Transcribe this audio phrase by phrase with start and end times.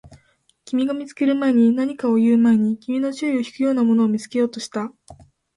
[0.65, 4.91] 君が見つける前に、何かを言う前に、君の注意を引くようなものを見つけようとした